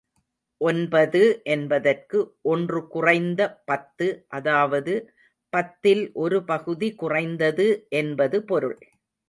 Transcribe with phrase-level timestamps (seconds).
[0.61, 1.21] ஒன்பது
[1.45, 2.19] என்பதற்கு,
[2.43, 4.07] ஒன்று குறைந்த பத்து
[4.29, 4.95] அதாவது
[5.53, 7.67] பத்தில் ஒரு பகுதி குறைந்தது
[7.95, 8.77] என்பது பொருள்.